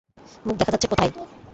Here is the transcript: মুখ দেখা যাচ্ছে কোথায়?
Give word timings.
মুখ 0.45 0.55
দেখা 0.57 0.71
যাচ্ছে 0.71 0.87
কোথায়? 0.87 1.11